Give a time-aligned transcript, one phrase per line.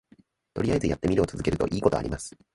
[0.55, 2.35] とりあえずやってみるを続けるといいことあります